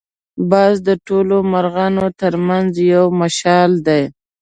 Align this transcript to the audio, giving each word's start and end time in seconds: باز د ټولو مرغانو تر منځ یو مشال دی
باز 0.51 0.75
د 0.87 0.89
ټولو 1.07 1.35
مرغانو 1.51 2.07
تر 2.21 2.33
منځ 2.47 2.71
یو 2.93 3.05
مشال 3.21 3.71
دی 3.87 4.03